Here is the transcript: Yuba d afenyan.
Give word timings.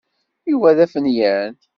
Yuba 0.49 0.77
d 0.77 0.79
afenyan. 0.85 1.53